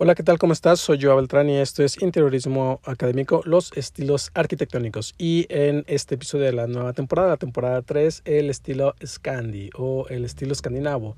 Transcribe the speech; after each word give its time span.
Hola, 0.00 0.14
¿qué 0.14 0.22
tal? 0.22 0.38
¿Cómo 0.38 0.52
estás? 0.52 0.78
Soy 0.78 1.02
Joa 1.02 1.16
Beltrán 1.16 1.50
y 1.50 1.56
esto 1.56 1.82
es 1.82 2.00
Interiorismo 2.00 2.80
Académico, 2.84 3.42
los 3.44 3.72
estilos 3.76 4.30
arquitectónicos. 4.32 5.16
Y 5.18 5.46
en 5.48 5.82
este 5.88 6.14
episodio 6.14 6.44
de 6.44 6.52
la 6.52 6.68
nueva 6.68 6.92
temporada, 6.92 7.30
la 7.30 7.36
temporada 7.36 7.82
3, 7.82 8.22
el 8.24 8.48
estilo 8.48 8.94
Scandi 9.04 9.70
o 9.74 10.06
el 10.08 10.24
estilo 10.24 10.52
escandinavo, 10.52 11.16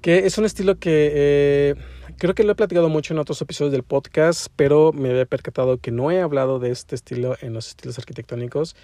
que 0.00 0.20
es 0.24 0.38
un 0.38 0.46
estilo 0.46 0.78
que 0.78 1.10
eh, 1.12 1.74
creo 2.16 2.34
que 2.34 2.44
lo 2.44 2.52
he 2.52 2.54
platicado 2.54 2.88
mucho 2.88 3.12
en 3.12 3.18
otros 3.18 3.42
episodios 3.42 3.72
del 3.72 3.82
podcast, 3.82 4.46
pero 4.56 4.94
me 4.94 5.10
había 5.10 5.26
percatado 5.26 5.76
que 5.76 5.90
no 5.90 6.10
he 6.10 6.22
hablado 6.22 6.60
de 6.60 6.70
este 6.70 6.94
estilo 6.94 7.36
en 7.42 7.52
los 7.52 7.68
estilos 7.68 7.98
arquitectónicos 7.98 8.74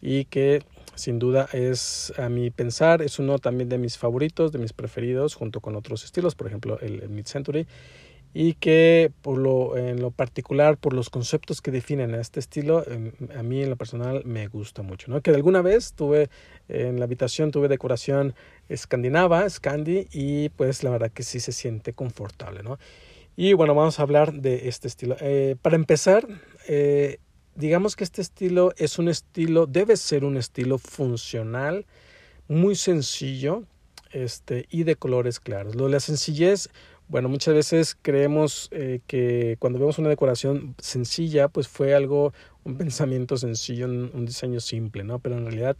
y 0.00 0.24
que 0.24 0.64
sin 0.96 1.20
duda 1.20 1.48
es 1.52 2.12
a 2.18 2.28
mi 2.28 2.50
pensar 2.50 3.00
es 3.00 3.20
uno 3.20 3.38
también 3.38 3.68
de 3.68 3.78
mis 3.78 3.96
favoritos, 3.96 4.50
de 4.50 4.58
mis 4.58 4.72
preferidos, 4.72 5.36
junto 5.36 5.60
con 5.60 5.76
otros 5.76 6.02
estilos, 6.02 6.34
por 6.34 6.48
ejemplo 6.48 6.80
el, 6.80 7.00
el 7.00 7.10
Mid-Century 7.10 7.68
y 8.34 8.54
que 8.54 9.12
por 9.20 9.36
lo, 9.38 9.76
en 9.76 10.00
lo 10.00 10.10
particular, 10.10 10.78
por 10.78 10.94
los 10.94 11.10
conceptos 11.10 11.60
que 11.60 11.70
definen 11.70 12.14
a 12.14 12.20
este 12.20 12.40
estilo, 12.40 12.84
em, 12.90 13.12
a 13.36 13.42
mí 13.42 13.62
en 13.62 13.70
lo 13.70 13.76
personal 13.76 14.22
me 14.24 14.46
gusta 14.46 14.82
mucho. 14.82 15.10
¿no? 15.10 15.20
Que 15.20 15.30
de 15.32 15.36
alguna 15.36 15.60
vez 15.60 15.92
tuve 15.92 16.30
en 16.68 16.98
la 16.98 17.04
habitación, 17.04 17.50
tuve 17.50 17.68
decoración 17.68 18.34
escandinava, 18.68 19.48
Scandi, 19.48 20.08
y 20.12 20.48
pues 20.50 20.82
la 20.82 20.90
verdad 20.90 21.10
que 21.10 21.22
sí 21.22 21.40
se 21.40 21.52
siente 21.52 21.92
confortable. 21.92 22.62
¿no? 22.62 22.78
Y 23.36 23.52
bueno, 23.52 23.74
vamos 23.74 23.98
a 23.98 24.02
hablar 24.02 24.32
de 24.32 24.68
este 24.68 24.88
estilo. 24.88 25.16
Eh, 25.20 25.56
para 25.60 25.76
empezar, 25.76 26.26
eh, 26.68 27.18
digamos 27.54 27.96
que 27.96 28.04
este 28.04 28.22
estilo 28.22 28.72
es 28.78 28.98
un 28.98 29.08
estilo, 29.08 29.66
debe 29.66 29.96
ser 29.96 30.24
un 30.24 30.38
estilo 30.38 30.78
funcional, 30.78 31.84
muy 32.48 32.76
sencillo 32.76 33.64
este, 34.10 34.66
y 34.70 34.84
de 34.84 34.96
colores 34.96 35.40
claros. 35.40 35.74
Lo 35.74 35.86
de 35.86 35.92
la 35.92 36.00
sencillez 36.00 36.68
bueno, 37.12 37.28
muchas 37.28 37.52
veces 37.52 37.94
creemos 38.00 38.70
eh, 38.72 39.00
que 39.06 39.56
cuando 39.58 39.78
vemos 39.78 39.98
una 39.98 40.08
decoración 40.08 40.74
sencilla, 40.78 41.48
pues 41.48 41.68
fue 41.68 41.94
algo, 41.94 42.32
un 42.64 42.78
pensamiento 42.78 43.36
sencillo, 43.36 43.84
un, 43.84 44.24
diseño 44.24 44.60
simple, 44.60 45.04
¿no? 45.04 45.18
Pero 45.18 45.36
en 45.36 45.44
realidad 45.44 45.76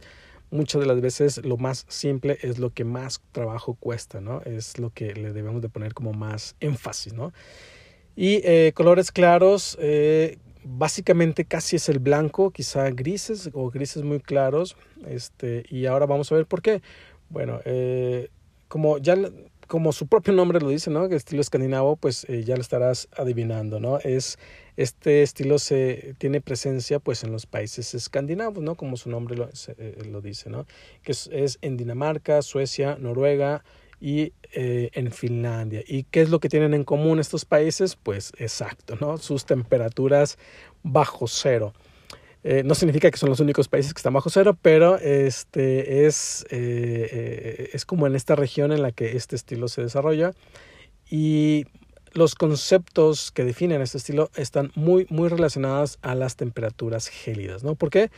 muchas 0.51 0.81
de 0.81 0.85
las 0.85 1.01
veces 1.01 1.43
lo 1.43 1.57
más 1.57 1.87
simple 1.89 2.37
es 2.43 2.59
lo 2.59 2.69
que 2.69 2.83
más 2.83 3.19
trabajo 3.31 3.73
cuesta, 3.73 4.21
¿no? 4.21 4.43
Es 4.43 4.77
lo 4.77 4.91
que 4.91 5.15
le 5.15 5.33
debemos 5.33 5.63
de 5.63 5.69
poner 5.69 5.95
como 5.95 6.13
más 6.13 6.55
énfasis, 6.59 7.13
¿no? 7.13 7.33
Y 8.15 8.41
eh, 8.43 8.71
colores 8.75 9.11
claros, 9.11 9.75
eh, 9.81 10.37
básicamente 10.63 11.45
casi 11.45 11.77
es 11.77 11.89
el 11.89 11.97
blanco, 11.97 12.51
quizá 12.51 12.91
grises 12.91 13.49
o 13.53 13.71
grises 13.71 14.03
muy 14.03 14.19
claros, 14.19 14.77
este, 15.07 15.65
y 15.67 15.87
ahora 15.87 16.05
vamos 16.05 16.31
a 16.31 16.35
ver 16.35 16.45
por 16.45 16.61
qué. 16.61 16.83
Bueno, 17.29 17.59
como 18.67 18.99
ya 18.99 19.15
como 19.73 19.91
su 19.91 20.05
propio 20.05 20.33
nombre 20.35 20.59
lo 20.59 20.69
dice, 20.69 20.91
¿no? 20.91 21.09
Que 21.09 21.15
estilo 21.15 21.41
escandinavo, 21.41 21.95
pues 21.95 22.27
eh, 22.29 22.43
ya 22.43 22.55
lo 22.55 22.61
estarás 22.61 23.07
adivinando, 23.17 23.79
¿no? 23.79 23.97
Es 23.97 24.37
este 24.77 25.23
estilo 25.23 25.57
se 25.57 26.13
tiene 26.19 26.41
presencia 26.41 26.99
pues 26.99 27.23
en 27.23 27.31
los 27.31 27.47
países 27.47 27.95
escandinavos, 27.95 28.63
¿no? 28.63 28.75
Como 28.75 28.97
su 28.97 29.09
nombre 29.09 29.35
lo, 29.35 29.49
eh, 29.79 30.21
dice, 30.21 30.51
¿no? 30.51 30.67
Que 31.01 31.13
es, 31.13 31.27
es, 31.33 31.57
en 31.63 31.75
Dinamarca, 31.75 32.43
Suecia, 32.43 32.97
Noruega 32.99 33.63
y 33.99 34.33
eh, 34.53 34.91
en 34.93 35.11
Finlandia. 35.11 35.81
¿Y 35.87 36.03
qué 36.03 36.21
es 36.21 36.29
lo 36.29 36.39
que 36.39 36.49
tienen 36.49 36.75
en 36.75 36.83
común 36.83 37.19
estos 37.19 37.43
países? 37.43 37.95
Pues 37.95 38.31
exacto, 38.37 38.95
¿no? 39.01 39.17
Sus 39.17 39.47
temperaturas 39.47 40.37
bajo 40.83 41.25
cero. 41.27 41.73
Eh, 42.43 42.61
no 42.65 42.75
significa 42.75 43.09
que 43.09 43.17
son 43.17 43.29
los 43.29 43.39
únicos 43.39 43.69
países 43.69 43.93
que 43.93 43.99
están 43.99 44.13
bajo 44.13 44.29
cero, 44.29 44.57
pero 44.61 44.97
este 44.97 46.05
es, 46.05 46.45
eh, 46.49 47.09
eh, 47.11 47.69
es 47.71 47.85
como 47.85 48.05
en 48.05 48.15
esta 48.15 48.35
región 48.35 48.73
en 48.73 48.81
la 48.81 48.91
que 48.91 49.15
este 49.15 49.35
estilo 49.35 49.69
se 49.69 49.81
desarrolla. 49.81 50.33
Y 51.09 51.65
los 52.11 52.35
conceptos 52.35 53.31
que 53.31 53.45
definen 53.45 53.81
este 53.81 53.97
estilo 53.97 54.29
están 54.35 54.71
muy, 54.75 55.07
muy 55.09 55.29
relacionados 55.29 55.99
a 56.01 56.15
las 56.15 56.35
temperaturas 56.35 57.07
gélidas, 57.07 57.63
¿no? 57.63 57.75
¿Por 57.75 57.89
qué? 57.89 58.11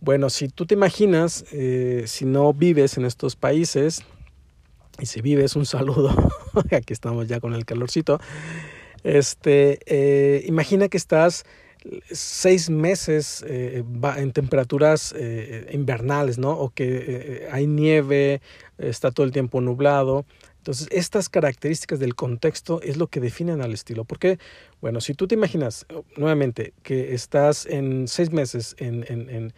Bueno, 0.00 0.30
si 0.30 0.48
tú 0.48 0.66
te 0.66 0.74
imaginas, 0.74 1.44
si 2.04 2.24
no 2.26 2.52
vives 2.52 2.96
en 2.96 3.06
estos 3.06 3.36
países, 3.36 4.02
y 5.00 5.06
si 5.06 5.20
vives, 5.20 5.56
un 5.56 5.66
saludo, 5.66 6.14
aquí 6.70 6.92
estamos 6.92 7.26
ya 7.26 7.40
con 7.40 7.54
el 7.54 7.64
calorcito, 7.64 8.20
este, 9.02 10.44
imagina 10.46 10.88
que 10.88 10.98
estás 10.98 11.44
seis 12.10 12.70
meses 12.70 13.44
eh, 13.46 13.84
en 14.16 14.32
temperaturas 14.32 15.14
eh, 15.16 15.68
invernales, 15.72 16.38
¿no? 16.38 16.52
O 16.52 16.70
que 16.70 16.86
eh, 16.86 17.48
hay 17.50 17.66
nieve, 17.66 18.40
está 18.78 19.10
todo 19.10 19.26
el 19.26 19.32
tiempo 19.32 19.60
nublado. 19.60 20.24
Entonces, 20.58 20.88
estas 20.90 21.28
características 21.28 21.98
del 21.98 22.14
contexto 22.14 22.80
es 22.80 22.96
lo 22.96 23.08
que 23.08 23.20
definen 23.20 23.60
al 23.60 23.74
estilo. 23.74 24.04
Porque, 24.04 24.38
bueno, 24.80 25.02
si 25.02 25.12
tú 25.12 25.26
te 25.26 25.34
imaginas, 25.34 25.86
nuevamente, 26.16 26.72
que 26.82 27.12
estás 27.12 27.66
en 27.66 28.08
seis 28.08 28.32
meses 28.32 28.74
en, 28.78 29.04
en, 29.08 29.52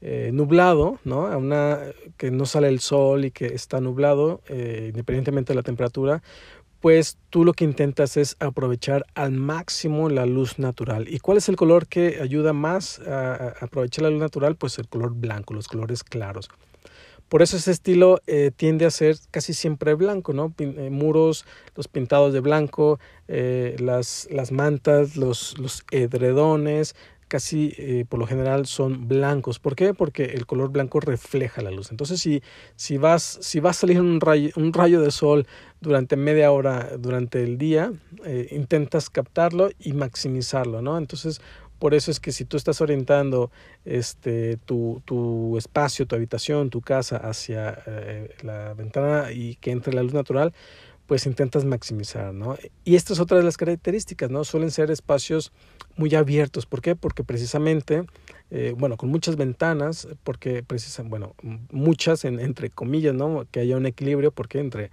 en 0.00 0.36
nublado, 0.36 1.00
¿no? 1.04 1.26
A 1.26 1.36
una, 1.36 1.80
que 2.16 2.30
no 2.30 2.46
sale 2.46 2.68
el 2.68 2.78
sol 2.78 3.24
y 3.24 3.32
que 3.32 3.46
está 3.46 3.80
nublado, 3.80 4.40
independientemente 4.48 5.52
de 5.52 5.56
la 5.56 5.62
temperatura, 5.64 6.22
pues 6.82 7.16
tú 7.30 7.44
lo 7.44 7.52
que 7.52 7.64
intentas 7.64 8.16
es 8.16 8.36
aprovechar 8.40 9.06
al 9.14 9.30
máximo 9.30 10.10
la 10.10 10.26
luz 10.26 10.58
natural. 10.58 11.06
¿Y 11.08 11.20
cuál 11.20 11.38
es 11.38 11.48
el 11.48 11.54
color 11.54 11.86
que 11.86 12.18
ayuda 12.20 12.52
más 12.52 12.98
a, 12.98 13.54
aprovechar 13.60 14.02
la 14.02 14.10
luz 14.10 14.20
natural? 14.20 14.56
Pues 14.56 14.78
el 14.80 14.88
color 14.88 15.14
blanco, 15.14 15.54
los 15.54 15.68
colores 15.68 16.02
claros. 16.02 16.50
Por 17.28 17.40
eso 17.40 17.56
ese 17.56 17.70
estilo 17.70 18.20
eh, 18.26 18.50
tiende 18.54 18.84
a 18.84 18.90
ser 18.90 19.16
casi 19.30 19.54
siempre 19.54 19.94
blanco, 19.94 20.32
¿no? 20.32 20.52
Eh, 20.58 20.90
muros, 20.90 21.46
los 21.76 21.86
pintados 21.86 22.32
de 22.32 22.40
blanco, 22.40 22.98
eh, 23.28 23.76
las, 23.78 24.26
las 24.32 24.50
mantas, 24.50 25.16
los, 25.16 25.56
los 25.58 25.84
edredones, 25.92 26.96
casi 27.32 27.72
eh, 27.78 28.04
por 28.06 28.20
lo 28.20 28.26
general 28.26 28.66
son 28.66 29.08
blancos. 29.08 29.58
¿Por 29.58 29.74
qué? 29.74 29.94
Porque 29.94 30.24
el 30.24 30.44
color 30.44 30.68
blanco 30.68 31.00
refleja 31.00 31.62
la 31.62 31.70
luz. 31.70 31.90
Entonces, 31.90 32.20
si, 32.20 32.42
si, 32.76 32.98
vas, 32.98 33.38
si 33.40 33.58
va 33.58 33.70
a 33.70 33.72
salir 33.72 33.98
un 34.02 34.20
rayo, 34.20 34.50
un 34.56 34.70
rayo 34.70 35.00
de 35.00 35.10
sol 35.10 35.46
durante 35.80 36.16
media 36.16 36.52
hora 36.52 36.90
durante 36.98 37.42
el 37.42 37.56
día, 37.56 37.90
eh, 38.26 38.48
intentas 38.50 39.08
captarlo 39.08 39.70
y 39.80 39.94
maximizarlo, 39.94 40.82
¿no? 40.82 40.98
Entonces, 40.98 41.40
por 41.78 41.94
eso 41.94 42.10
es 42.10 42.20
que 42.20 42.32
si 42.32 42.44
tú 42.44 42.58
estás 42.58 42.82
orientando 42.82 43.50
este, 43.86 44.58
tu, 44.58 45.00
tu 45.06 45.56
espacio, 45.56 46.06
tu 46.06 46.14
habitación, 46.14 46.68
tu 46.68 46.82
casa 46.82 47.16
hacia 47.16 47.78
eh, 47.86 48.36
la 48.42 48.74
ventana 48.74 49.32
y 49.32 49.54
que 49.54 49.70
entre 49.70 49.94
la 49.94 50.02
luz 50.02 50.12
natural, 50.12 50.52
pues 51.06 51.26
intentas 51.26 51.64
maximizar, 51.64 52.32
¿no? 52.32 52.56
Y 52.84 52.94
esta 52.94 53.12
es 53.12 53.20
otra 53.20 53.36
de 53.36 53.42
las 53.42 53.56
características, 53.56 54.30
¿no? 54.30 54.44
Suelen 54.44 54.70
ser 54.70 54.90
espacios 54.90 55.52
muy 55.96 56.14
abiertos. 56.14 56.66
¿Por 56.66 56.80
qué? 56.80 56.96
Porque 56.96 57.24
precisamente, 57.24 58.04
eh, 58.50 58.74
bueno, 58.76 58.96
con 58.96 59.10
muchas 59.10 59.36
ventanas, 59.36 60.08
porque 60.24 60.62
precisamente, 60.62 61.10
bueno, 61.10 61.34
muchas, 61.70 62.24
en, 62.24 62.40
entre 62.40 62.70
comillas, 62.70 63.14
¿no? 63.14 63.46
Que 63.50 63.60
haya 63.60 63.76
un 63.76 63.86
equilibrio, 63.86 64.30
porque 64.30 64.60
entre, 64.60 64.90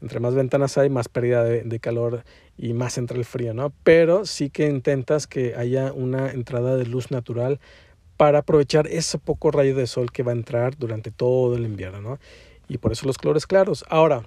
entre 0.00 0.20
más 0.20 0.34
ventanas 0.34 0.78
hay, 0.78 0.90
más 0.90 1.08
pérdida 1.08 1.44
de, 1.44 1.62
de, 1.62 1.80
calor 1.80 2.24
y 2.56 2.72
más 2.72 2.96
entra 2.96 3.18
el 3.18 3.24
frío, 3.24 3.52
¿no? 3.52 3.72
Pero 3.82 4.26
sí 4.26 4.50
que 4.50 4.68
intentas 4.68 5.26
que 5.26 5.54
haya 5.56 5.92
una 5.92 6.30
entrada 6.30 6.76
de 6.76 6.86
luz 6.86 7.10
natural 7.10 7.60
para 8.16 8.38
aprovechar 8.40 8.86
ese 8.86 9.18
poco 9.18 9.50
rayo 9.50 9.74
de 9.74 9.86
sol 9.86 10.10
que 10.12 10.22
va 10.22 10.32
a 10.32 10.34
entrar 10.34 10.76
durante 10.76 11.10
todo 11.10 11.56
el 11.56 11.64
invierno, 11.64 12.00
¿no? 12.00 12.18
Y 12.68 12.78
por 12.78 12.92
eso 12.92 13.06
los 13.06 13.16
colores 13.16 13.46
claros. 13.46 13.84
Ahora, 13.88 14.24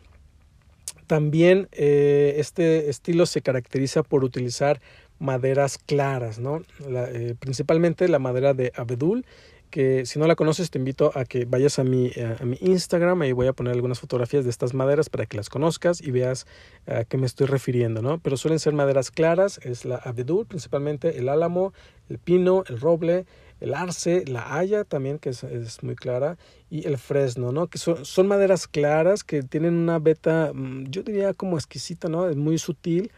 también 1.12 1.68
eh, 1.74 2.36
este 2.38 2.90
estilo 2.90 3.26
se 3.26 3.42
caracteriza 3.42 4.02
por 4.02 4.24
utilizar 4.24 4.80
maderas 5.20 5.78
claras, 5.78 6.40
¿no? 6.40 6.62
Eh, 6.88 7.36
principalmente 7.38 8.08
la 8.08 8.18
madera 8.18 8.54
de 8.54 8.72
abedul, 8.78 9.26
que 9.70 10.06
si 10.06 10.20
no 10.20 10.26
la 10.26 10.38
conoces 10.38 10.72
te 10.72 10.80
invito 10.80 11.12
a 11.14 11.26
que 11.26 11.44
vayas 11.44 11.80
a 11.80 11.84
mi, 11.84 12.12
a, 12.12 12.42
a 12.42 12.46
mi 12.46 12.58
Instagram, 12.62 13.24
ahí 13.24 13.34
voy 13.34 13.48
a 13.48 13.52
poner 13.52 13.74
algunas 13.74 14.00
fotografías 14.00 14.46
de 14.46 14.52
estas 14.52 14.74
maderas 14.74 15.10
para 15.10 15.26
que 15.26 15.36
las 15.36 15.50
conozcas 15.50 16.00
y 16.00 16.12
veas 16.12 16.48
a 16.88 17.04
qué 17.04 17.18
me 17.18 17.26
estoy 17.26 17.48
refiriendo, 17.48 18.02
¿no? 18.02 18.20
Pero 18.20 18.38
suelen 18.38 18.60
ser 18.60 18.72
maderas 18.72 19.12
claras, 19.12 19.60
es 19.64 19.84
la 19.84 19.98
abedul, 19.98 20.46
principalmente 20.46 21.18
el 21.18 21.28
álamo, 21.28 21.74
el 22.08 22.20
pino, 22.20 22.64
el 22.70 22.80
roble, 22.80 23.26
el 23.62 23.76
arce, 23.76 24.26
la 24.26 24.58
haya 24.58 24.84
también, 24.84 25.20
que 25.20 25.30
es, 25.30 25.44
es, 25.44 25.84
muy 25.84 25.96
clara, 25.96 26.38
y 26.70 26.88
el 26.88 26.98
fresno, 26.98 27.52
¿no? 27.52 27.68
Que 27.68 27.78
son, 27.78 28.04
son, 28.06 28.28
maderas 28.28 28.68
claras 28.68 29.24
que 29.24 29.44
tienen 29.44 29.76
una 29.76 30.00
beta, 30.00 30.52
mm, 30.54 30.86
yo 30.90 31.04
diría 31.04 31.34
como 31.34 31.58
exquisita, 31.58 32.10
¿no? 32.10 32.28
Es 32.28 32.36
muy 32.36 32.58
sutil 32.58 33.12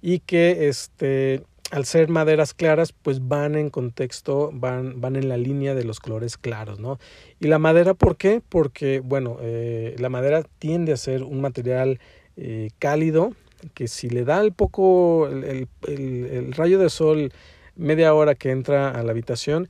y 0.00 0.20
que 0.20 0.68
este, 0.68 1.42
al 1.70 1.84
ser 1.84 2.08
maderas 2.08 2.54
claras, 2.54 2.92
pues 2.92 3.28
van 3.28 3.54
en 3.54 3.70
contexto, 3.70 4.50
van, 4.52 5.00
van 5.00 5.14
en 5.16 5.28
la 5.28 5.36
línea 5.36 5.74
de 5.74 5.84
los 5.84 6.00
colores 6.00 6.38
claros, 6.38 6.80
¿no? 6.80 6.98
Y 7.38 7.48
la 7.48 7.58
madera, 7.58 7.92
¿por 7.92 8.16
qué? 8.16 8.40
Porque, 8.48 9.00
bueno, 9.00 9.38
eh, 9.40 9.94
la 9.98 10.08
madera 10.08 10.42
tiende 10.58 10.92
a 10.92 10.96
ser 10.96 11.22
un 11.22 11.42
material 11.42 12.00
eh, 12.36 12.70
cálido, 12.78 13.32
que 13.74 13.88
si 13.88 14.08
le 14.08 14.24
da 14.24 14.40
el 14.40 14.52
poco, 14.52 15.28
el, 15.28 15.44
el, 15.44 15.68
el, 15.86 16.26
el 16.26 16.52
rayo 16.52 16.78
de 16.78 16.88
sol, 16.88 17.32
media 17.76 18.14
hora 18.14 18.34
que 18.34 18.50
entra 18.50 18.90
a 18.90 19.02
la 19.02 19.12
habitación, 19.12 19.68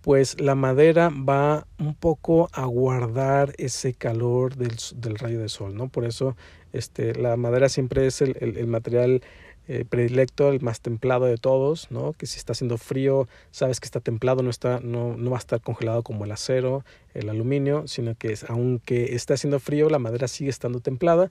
pues 0.00 0.40
la 0.40 0.54
madera 0.54 1.10
va 1.10 1.66
un 1.78 1.94
poco 1.94 2.48
a 2.52 2.64
guardar 2.66 3.54
ese 3.58 3.94
calor 3.94 4.56
del, 4.56 4.76
del 4.96 5.18
rayo 5.18 5.40
de 5.40 5.48
sol, 5.48 5.74
¿no? 5.74 5.88
Por 5.88 6.04
eso 6.04 6.36
este, 6.72 7.14
la 7.14 7.36
madera 7.36 7.68
siempre 7.68 8.06
es 8.06 8.22
el, 8.22 8.36
el, 8.40 8.56
el 8.56 8.66
material 8.66 9.22
eh, 9.70 9.84
predilecto, 9.84 10.50
el 10.50 10.62
más 10.62 10.80
templado 10.80 11.26
de 11.26 11.36
todos, 11.36 11.90
¿no? 11.90 12.14
Que 12.14 12.24
si 12.26 12.38
está 12.38 12.52
haciendo 12.52 12.78
frío, 12.78 13.28
sabes 13.50 13.80
que 13.80 13.84
está 13.84 14.00
templado, 14.00 14.42
no, 14.42 14.48
está, 14.48 14.80
no, 14.80 15.14
no 15.16 15.30
va 15.30 15.36
a 15.36 15.40
estar 15.40 15.60
congelado 15.60 16.02
como 16.02 16.24
el 16.24 16.32
acero, 16.32 16.86
el 17.12 17.28
aluminio, 17.28 17.86
sino 17.86 18.14
que 18.14 18.34
aunque 18.48 19.14
esté 19.14 19.34
haciendo 19.34 19.60
frío, 19.60 19.90
la 19.90 19.98
madera 19.98 20.26
sigue 20.26 20.48
estando 20.48 20.80
templada 20.80 21.30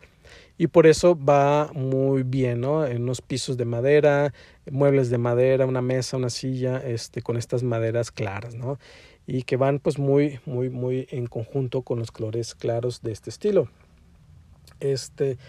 y 0.55 0.67
por 0.67 0.85
eso 0.85 1.17
va 1.17 1.71
muy 1.73 2.21
bien, 2.21 2.61
¿no? 2.61 2.85
En 2.85 3.01
unos 3.01 3.21
pisos 3.21 3.57
de 3.57 3.65
madera, 3.65 4.33
muebles 4.69 5.09
de 5.09 5.17
madera, 5.17 5.65
una 5.65 5.81
mesa, 5.81 6.17
una 6.17 6.29
silla, 6.29 6.77
este, 6.77 7.23
con 7.23 7.37
estas 7.37 7.63
maderas 7.63 8.11
claras, 8.11 8.53
¿no? 8.53 8.77
Y 9.25 9.43
que 9.43 9.57
van 9.57 9.79
pues 9.79 9.97
muy, 9.97 10.39
muy, 10.45 10.69
muy 10.69 11.07
en 11.09 11.25
conjunto 11.25 11.81
con 11.81 11.97
los 11.97 12.11
colores 12.11 12.53
claros 12.53 13.01
de 13.01 13.13
este 13.13 13.31
estilo. 13.31 13.67
Este, 14.79 15.39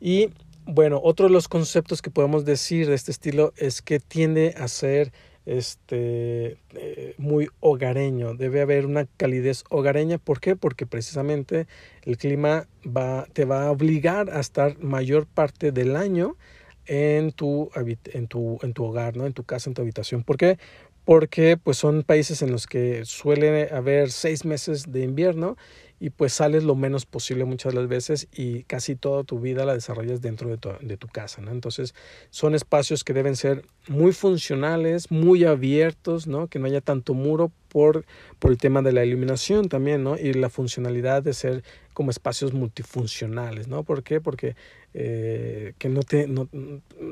y 0.00 0.30
bueno, 0.68 1.00
otro 1.02 1.28
de 1.28 1.32
los 1.32 1.48
conceptos 1.48 2.02
que 2.02 2.10
podemos 2.10 2.44
decir 2.44 2.88
de 2.88 2.94
este 2.94 3.10
estilo 3.10 3.54
es 3.56 3.80
que 3.80 4.00
tiende 4.00 4.54
a 4.58 4.68
ser 4.68 5.12
este, 5.46 6.58
eh, 6.74 7.14
muy 7.16 7.48
hogareño. 7.60 8.34
Debe 8.34 8.60
haber 8.60 8.84
una 8.84 9.06
calidez 9.16 9.64
hogareña. 9.70 10.18
¿Por 10.18 10.40
qué? 10.40 10.56
Porque 10.56 10.84
precisamente 10.84 11.66
el 12.02 12.18
clima 12.18 12.68
va, 12.84 13.26
te 13.32 13.46
va 13.46 13.64
a 13.64 13.70
obligar 13.70 14.28
a 14.28 14.40
estar 14.40 14.78
mayor 14.78 15.26
parte 15.26 15.72
del 15.72 15.96
año 15.96 16.36
en 16.84 17.32
tu, 17.32 17.70
en 17.74 18.28
tu, 18.28 18.58
en 18.60 18.74
tu 18.74 18.84
hogar, 18.84 19.16
¿no? 19.16 19.24
en 19.24 19.32
tu 19.32 19.44
casa, 19.44 19.70
en 19.70 19.74
tu 19.74 19.80
habitación. 19.80 20.22
¿Por 20.22 20.36
qué? 20.36 20.58
Porque 21.06 21.56
pues, 21.56 21.78
son 21.78 22.02
países 22.02 22.42
en 22.42 22.52
los 22.52 22.66
que 22.66 23.06
suele 23.06 23.70
haber 23.70 24.10
seis 24.10 24.44
meses 24.44 24.92
de 24.92 25.00
invierno 25.00 25.56
y 26.00 26.10
pues 26.10 26.32
sales 26.32 26.64
lo 26.64 26.74
menos 26.74 27.06
posible 27.06 27.44
muchas 27.44 27.74
las 27.74 27.88
veces 27.88 28.28
y 28.32 28.62
casi 28.64 28.94
toda 28.94 29.24
tu 29.24 29.40
vida 29.40 29.64
la 29.64 29.74
desarrollas 29.74 30.20
dentro 30.20 30.48
de 30.48 30.56
tu, 30.56 30.70
de 30.80 30.96
tu 30.96 31.08
casa, 31.08 31.42
¿no? 31.42 31.50
Entonces 31.50 31.94
son 32.30 32.54
espacios 32.54 33.04
que 33.04 33.12
deben 33.12 33.36
ser 33.36 33.64
muy 33.88 34.12
funcionales, 34.12 35.10
muy 35.10 35.44
abiertos, 35.44 36.26
¿no? 36.26 36.46
Que 36.46 36.58
no 36.58 36.66
haya 36.66 36.80
tanto 36.80 37.14
muro 37.14 37.50
por, 37.68 38.04
por 38.38 38.50
el 38.50 38.58
tema 38.58 38.82
de 38.82 38.92
la 38.92 39.04
iluminación 39.04 39.68
también, 39.68 40.04
¿no? 40.04 40.16
Y 40.16 40.32
la 40.34 40.50
funcionalidad 40.50 41.22
de 41.22 41.34
ser 41.34 41.64
como 41.92 42.10
espacios 42.10 42.52
multifuncionales, 42.52 43.66
¿no? 43.66 43.82
¿Por 43.82 44.04
qué? 44.04 44.20
Porque 44.20 44.54
eh, 44.94 45.74
que 45.78 45.88
no 45.88 46.02
te, 46.02 46.28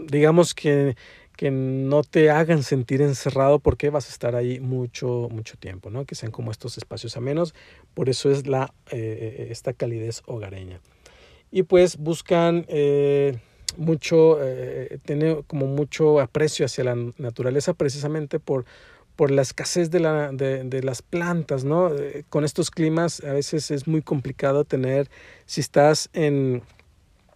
digamos 0.07 0.55
que 0.55 0.97
que 1.37 1.51
no 1.51 2.03
te 2.03 2.31
hagan 2.31 2.63
sentir 2.63 3.03
encerrado 3.03 3.59
porque 3.59 3.91
vas 3.91 4.07
a 4.07 4.11
estar 4.11 4.35
ahí 4.35 4.59
mucho, 4.59 5.29
mucho 5.31 5.57
tiempo, 5.59 5.91
¿no? 5.91 6.07
Que 6.07 6.15
sean 6.15 6.33
como 6.33 6.51
estos 6.51 6.79
espacios 6.79 7.17
a 7.17 7.21
menos. 7.21 7.55
Por 7.95 8.09
eso 8.09 8.31
es 8.31 8.47
la, 8.47 8.73
eh, 8.91 9.49
esta 9.51 9.75
calidez 9.75 10.23
hogareña. 10.27 10.81
Y 11.53 11.63
pues 11.63 11.99
buscan 11.99 12.65
eh, 12.69 13.39
mucho, 13.77 14.39
eh, 14.43 14.99
tener 15.05 15.45
como 15.47 15.67
mucho 15.67 16.21
aprecio 16.21 16.65
hacia 16.65 16.85
la 16.85 16.97
naturaleza 17.19 17.75
precisamente 17.75 18.41
por, 18.41 18.65
por 19.15 19.31
la 19.31 19.43
escasez 19.43 19.91
de, 19.91 20.01
la, 20.01 20.33
de, 20.33 20.83
las 20.83 21.03
plantas, 21.03 21.65
¿no? 21.65 21.93
Con 22.31 22.45
estos 22.45 22.71
climas 22.71 23.23
a 23.23 23.33
veces 23.35 23.71
es 23.71 23.87
muy 23.87 24.01
complicado 24.01 24.65
tener, 24.65 25.09
si 25.45 25.61
estás 25.61 26.09
en 26.15 26.63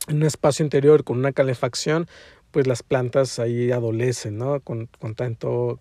un 0.09 0.23
espacio 0.23 0.65
interior 0.65 1.05
con 1.05 1.19
una 1.19 1.33
calefacción, 1.33 2.09
pues 2.51 2.67
las 2.67 2.83
plantas 2.83 3.39
ahí 3.39 3.71
adolecen, 3.71 4.39
¿no? 4.39 4.61
Con, 4.61 4.89
con, 4.99 5.15
tanto, 5.15 5.79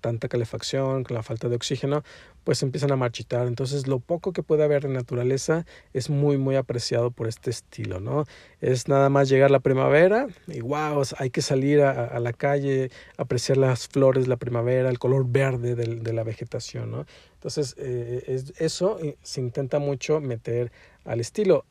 tanta 0.00 0.28
calefacción, 0.28 1.04
con 1.04 1.14
la 1.14 1.22
falta 1.22 1.48
de 1.48 1.56
oxígeno, 1.56 2.02
pues 2.44 2.62
empiezan 2.62 2.92
a 2.92 2.96
marchitar. 2.96 3.46
Entonces 3.46 3.86
lo 3.86 4.00
poco 4.00 4.32
que 4.32 4.42
puede 4.42 4.64
haber 4.64 4.82
de 4.82 4.88
naturaleza 4.88 5.66
es 5.92 6.10
muy, 6.10 6.38
muy 6.38 6.56
apreciado 6.56 7.10
por 7.10 7.28
este 7.28 7.50
estilo, 7.50 8.00
¿no? 8.00 8.24
Es 8.60 8.88
nada 8.88 9.08
más 9.08 9.28
llegar 9.28 9.50
la 9.50 9.60
primavera 9.60 10.26
y 10.46 10.60
wow, 10.60 11.02
hay 11.18 11.30
que 11.30 11.42
salir 11.42 11.82
a, 11.82 12.18
la 12.20 12.32
calle, 12.32 12.90
apreciar 13.16 13.56
las 13.58 13.88
flores, 13.88 14.28
la 14.28 14.36
primavera, 14.36 14.90
el 14.90 14.98
color 14.98 15.26
verde 15.26 15.74
de, 15.74 15.96
de 15.96 16.12
la 16.12 16.22
vegetación, 16.22 16.90
¿no? 16.90 17.06
Entonces 17.34 17.74
eh, 17.78 18.22
es, 18.26 18.52
eso 18.58 18.98
se 19.22 19.40
intenta 19.40 19.78
mucho 19.78 20.20
meter 20.20 20.70
al 21.04 21.20
estilo. 21.20 21.64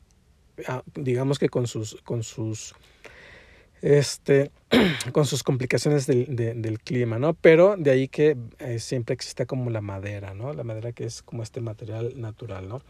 Ah, 0.66 0.82
digamos 0.94 1.38
que 1.38 1.48
con 1.48 1.66
sus, 1.68 2.02
con 2.02 2.24
sus 2.24 2.74
este, 3.82 4.50
con 5.12 5.26
sus 5.26 5.42
complicaciones 5.42 6.06
del, 6.06 6.36
del, 6.36 6.80
clima, 6.80 7.18
¿no? 7.18 7.34
Pero 7.34 7.76
de 7.76 7.90
ahí 7.90 8.08
que 8.08 8.36
eh, 8.58 8.78
siempre 8.78 9.14
exista 9.14 9.46
como 9.46 9.70
la 9.70 9.80
madera, 9.80 10.34
¿no? 10.34 10.52
La 10.52 10.64
madera 10.64 10.92
que 10.92 11.04
es 11.04 11.22
como 11.22 11.42
este 11.42 11.60
material 11.60 12.20
natural, 12.20 12.68
¿no? 12.68 12.82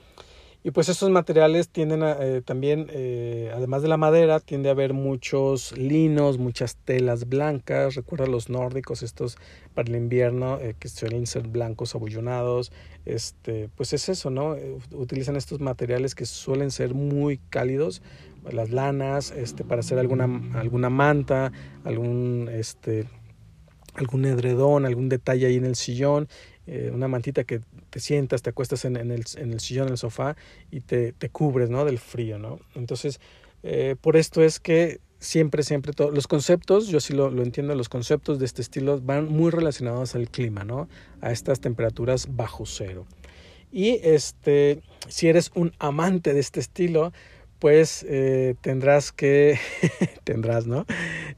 Y 0.63 0.73
pues 0.73 0.91
estos 0.91 1.09
materiales 1.09 1.71
tienden 1.71 2.03
a, 2.03 2.13
eh, 2.21 2.43
también, 2.43 2.87
eh, 2.91 3.51
además 3.55 3.81
de 3.81 3.89
la 3.89 3.97
madera, 3.97 4.41
tiende 4.41 4.69
a 4.69 4.73
haber 4.73 4.93
muchos 4.93 5.77
linos, 5.79 6.37
muchas 6.37 6.77
telas 6.77 7.29
blancas. 7.29 7.95
Recuerda 7.95 8.27
los 8.27 8.51
nórdicos, 8.51 9.03
estos 9.03 9.39
para 9.75 9.89
el 9.89 9.97
invierno, 9.97 10.59
que 10.79 10.89
suelen 10.89 11.27
ser 11.27 11.49
blancos 11.49 11.95
abullonados. 11.95 12.73
Este, 13.07 13.71
pues 13.75 13.95
es 13.95 14.11
eso, 14.11 14.29
¿no? 14.29 14.55
Utilizan 14.93 15.37
estos 15.37 15.61
materiales 15.61 16.15
que 16.15 16.27
suelen 16.27 16.71
ser 16.71 16.93
muy 16.95 17.39
cálidos, 17.49 18.03
las 18.51 18.71
lanas, 18.71 19.31
este, 19.31 19.65
para 19.65 19.81
hacer 19.81 19.99
alguna, 19.99 20.25
alguna 20.59 20.91
manta, 20.91 21.53
algún, 21.85 22.51
este, 22.53 23.07
algún 23.95 24.25
edredón, 24.25 24.87
algún 24.87 25.09
detalle 25.09 25.47
ahí 25.47 25.57
en 25.57 25.65
el 25.65 25.77
sillón, 25.77 26.29
eh, 26.73 26.93
una 26.95 27.09
mantita 27.09 27.43
que 27.43 27.63
te 27.91 27.99
sientas, 27.99 28.43
te 28.43 28.51
acuestas 28.51 28.85
en, 28.85 28.95
el, 28.95 29.11
en, 29.11 29.53
el, 29.53 29.59
sillón, 29.59 29.89
en 29.89 29.95
el 29.95 29.99
sofá 29.99 30.37
y 30.71 30.83
te, 30.83 31.11
te 31.11 31.29
cubres, 31.29 31.69
¿no? 31.69 31.85
Del 31.85 31.99
frío, 31.99 32.39
¿no? 32.39 32.61
Entonces, 32.77 33.21
eh, 33.65 33.97
por 34.01 34.17
esto 34.17 34.41
es 34.41 34.61
que 34.61 35.01
siempre, 35.19 35.65
siempre, 35.65 35.93
todos 35.93 36.15
los 36.15 36.29
conceptos, 36.29 36.87
yo 36.87 37.01
sí 37.01 37.13
lo, 37.13 37.29
lo, 37.29 37.43
entiendo, 37.43 37.75
los 37.75 37.89
conceptos 37.89 38.39
de 38.39 38.47
este 38.47 38.63
estilo 38.63 39.01
van 39.01 39.27
muy 39.27 39.51
relacionados 39.51 40.15
al 40.15 40.31
clima, 40.31 40.63
¿no? 40.63 40.89
A 41.21 41.33
estas 41.33 41.61
temperaturas 41.61 42.29
bajo 42.37 42.65
cero. 42.67 43.05
Y 43.73 43.99
este, 44.05 44.81
si 45.09 45.27
eres 45.27 45.51
un 45.57 45.73
amante 45.81 46.35
de 46.35 46.39
este 46.39 46.61
estilo, 46.61 47.13
pues 47.59 48.07
eh, 48.09 48.55
tendrás 48.61 49.11
que, 49.11 49.59
tendrás, 50.25 50.69
¿no? 50.69 50.87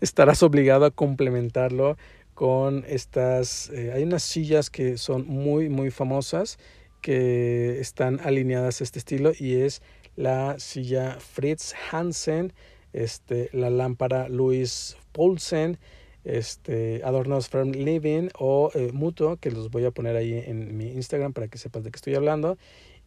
Estarás 0.03 0.43
obligado 0.43 0.85
a 0.85 0.91
complementarlo 0.91 1.97
con 2.35 2.85
estas, 2.89 3.71
eh, 3.71 3.93
hay 3.93 4.03
unas 4.03 4.23
sillas 4.23 4.71
que 4.71 4.99
son 4.99 5.27
muy, 5.27 5.69
muy 5.69 5.91
famosas 5.91 6.59
que 7.01 7.81
están 7.81 8.21
alineadas 8.21 8.81
a 8.81 8.85
este 8.85 8.99
estilo 8.99 9.33
y 9.39 9.57
es 9.57 9.83
la 10.17 10.59
silla 10.59 11.19
Fritz 11.19 11.75
Hansen, 11.91 12.53
este, 12.93 13.49
la 13.53 13.71
lámpara 13.71 14.29
Louis 14.29 14.97
Poulsen, 15.13 15.79
este, 16.25 17.03
Adornos 17.05 17.49
Firm 17.49 17.73
Living 17.73 18.29
o 18.39 18.71
eh, 18.75 18.91
Mutuo, 18.93 19.37
que 19.37 19.51
los 19.51 19.71
voy 19.71 19.85
a 19.85 19.91
poner 19.91 20.17
ahí 20.17 20.35
en 20.35 20.77
mi 20.77 20.93
Instagram 20.93 21.33
para 21.33 21.49
que 21.49 21.59
sepas 21.59 21.83
de 21.83 21.91
qué 21.91 21.97
estoy 21.97 22.15
hablando 22.15 22.57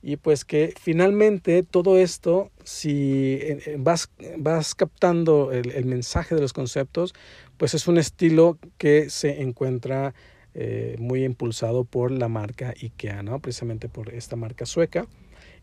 y 0.05 0.17
pues 0.17 0.45
que 0.45 0.71
finalmente 0.79 1.63
todo 1.63 1.97
esto, 1.97 2.51
si 2.63 3.39
vas, 3.79 4.11
vas 4.37 4.75
captando 4.75 5.51
el, 5.51 5.85
mensaje 5.85 6.35
de 6.35 6.41
los 6.41 6.53
conceptos, 6.53 7.15
pues 7.57 7.73
es 7.73 7.87
un 7.87 7.97
estilo 7.97 8.59
que 8.77 9.09
se 9.09 9.41
encuentra 9.41 10.13
eh, 10.53 10.95
muy 10.99 11.23
impulsado 11.23 11.85
por 11.85 12.11
la 12.11 12.27
marca 12.27 12.75
IKEA, 12.79 13.23
¿no? 13.23 13.39
Precisamente 13.39 13.89
por 13.89 14.13
esta 14.13 14.35
marca 14.35 14.67
sueca 14.67 15.07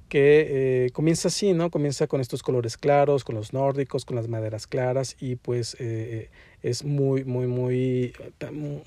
que 0.08 0.86
eh, 0.86 0.90
comienza 0.90 1.28
así, 1.28 1.52
¿no? 1.52 1.70
Comienza 1.70 2.08
con 2.08 2.20
estos 2.20 2.42
colores 2.42 2.76
claros, 2.76 3.22
con 3.22 3.36
los 3.36 3.52
nórdicos, 3.52 4.04
con 4.04 4.16
las 4.16 4.26
maderas 4.26 4.66
claras 4.66 5.16
y 5.20 5.36
pues 5.36 5.76
eh, 5.78 6.30
es 6.62 6.84
muy, 6.84 7.24
muy, 7.24 7.46
muy, 7.46 8.12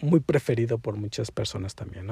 muy 0.02 0.20
preferido 0.20 0.80
por 0.80 0.98
muchas 0.98 1.32
personas 1.32 1.76
también. 1.76 2.08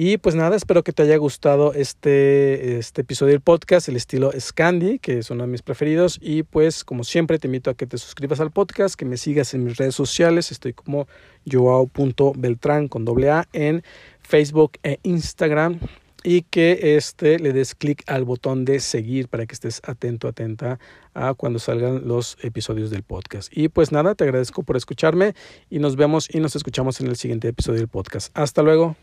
Y 0.00 0.18
pues 0.18 0.36
nada, 0.36 0.54
espero 0.54 0.84
que 0.84 0.92
te 0.92 1.02
haya 1.02 1.16
gustado 1.16 1.74
este, 1.74 2.78
este 2.78 3.00
episodio 3.00 3.32
del 3.32 3.40
podcast, 3.40 3.88
el 3.88 3.96
estilo 3.96 4.30
Scandi, 4.30 5.00
que 5.00 5.18
es 5.18 5.30
uno 5.32 5.42
de 5.42 5.48
mis 5.48 5.62
preferidos. 5.62 6.20
Y 6.22 6.44
pues 6.44 6.84
como 6.84 7.02
siempre 7.02 7.40
te 7.40 7.48
invito 7.48 7.68
a 7.68 7.74
que 7.74 7.84
te 7.84 7.98
suscribas 7.98 8.38
al 8.38 8.52
podcast, 8.52 8.94
que 8.94 9.04
me 9.04 9.16
sigas 9.16 9.54
en 9.54 9.64
mis 9.64 9.76
redes 9.76 9.96
sociales. 9.96 10.52
Estoy 10.52 10.72
como 10.72 11.08
joao.beltrán 11.50 12.86
con 12.86 13.04
doble 13.04 13.28
A 13.28 13.48
en 13.52 13.82
Facebook 14.20 14.78
e 14.84 15.00
Instagram. 15.02 15.80
Y 16.22 16.42
que 16.42 16.96
este, 16.96 17.40
le 17.40 17.52
des 17.52 17.74
clic 17.74 18.04
al 18.06 18.22
botón 18.22 18.64
de 18.64 18.78
seguir 18.78 19.26
para 19.26 19.46
que 19.46 19.54
estés 19.54 19.80
atento, 19.84 20.28
atenta 20.28 20.78
a 21.12 21.34
cuando 21.34 21.58
salgan 21.58 22.06
los 22.06 22.38
episodios 22.42 22.90
del 22.90 23.02
podcast. 23.02 23.50
Y 23.52 23.68
pues 23.68 23.90
nada, 23.90 24.14
te 24.14 24.22
agradezco 24.22 24.62
por 24.62 24.76
escucharme 24.76 25.34
y 25.70 25.80
nos 25.80 25.96
vemos 25.96 26.32
y 26.32 26.38
nos 26.38 26.54
escuchamos 26.54 27.00
en 27.00 27.08
el 27.08 27.16
siguiente 27.16 27.48
episodio 27.48 27.80
del 27.80 27.88
podcast. 27.88 28.30
Hasta 28.38 28.62
luego. 28.62 28.94